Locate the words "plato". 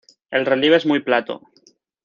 1.01-1.43